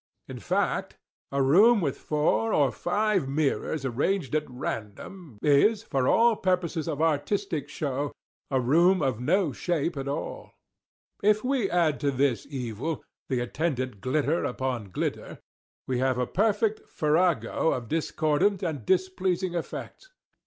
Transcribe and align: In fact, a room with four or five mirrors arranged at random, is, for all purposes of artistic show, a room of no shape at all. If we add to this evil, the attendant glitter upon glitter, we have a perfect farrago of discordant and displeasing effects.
In 0.27 0.39
fact, 0.39 0.97
a 1.31 1.43
room 1.43 1.79
with 1.79 1.95
four 1.95 2.55
or 2.55 2.71
five 2.71 3.29
mirrors 3.29 3.85
arranged 3.85 4.33
at 4.33 4.49
random, 4.49 5.37
is, 5.43 5.83
for 5.83 6.07
all 6.07 6.35
purposes 6.35 6.87
of 6.87 7.03
artistic 7.03 7.69
show, 7.69 8.11
a 8.49 8.59
room 8.59 9.03
of 9.03 9.19
no 9.19 9.51
shape 9.51 9.95
at 9.95 10.07
all. 10.07 10.53
If 11.21 11.43
we 11.43 11.69
add 11.69 11.99
to 11.99 12.09
this 12.09 12.47
evil, 12.49 13.03
the 13.29 13.41
attendant 13.41 14.01
glitter 14.01 14.43
upon 14.43 14.89
glitter, 14.89 15.37
we 15.87 15.99
have 15.99 16.17
a 16.17 16.25
perfect 16.25 16.81
farrago 16.89 17.71
of 17.71 17.87
discordant 17.87 18.63
and 18.63 18.83
displeasing 18.87 19.53
effects. 19.53 20.09